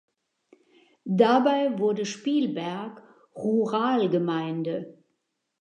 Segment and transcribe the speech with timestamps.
[1.05, 3.03] Dabei wurde Spielberg
[3.35, 4.97] Ruralgemeinde.